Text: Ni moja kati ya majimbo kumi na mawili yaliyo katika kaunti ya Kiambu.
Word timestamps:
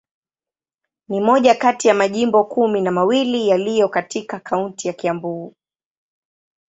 Ni 1.09 1.21
moja 1.21 1.55
kati 1.55 1.87
ya 1.87 1.93
majimbo 1.93 2.43
kumi 2.43 2.81
na 2.81 2.91
mawili 2.91 3.47
yaliyo 3.47 3.89
katika 3.89 4.39
kaunti 4.39 4.87
ya 4.87 4.93
Kiambu. 4.93 5.53